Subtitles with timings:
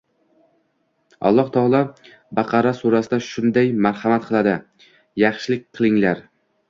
[1.29, 1.81] Alloh taolo
[2.39, 6.25] Baqara surasida shunday marhamat qiladi:”Yaxshilik qilinglar